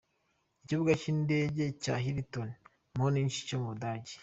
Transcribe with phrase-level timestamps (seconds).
[0.63, 2.49] Ikibuga cy’indege cya Hilton
[2.97, 4.15] Munich cyo mu Budage.